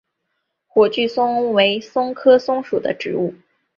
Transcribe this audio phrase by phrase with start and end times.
[0.67, 3.35] 火炬松为松科松属的植物。